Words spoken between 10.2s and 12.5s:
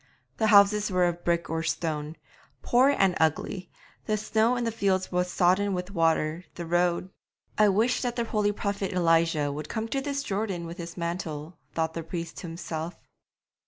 Jordan with his mantle,' thought the priest to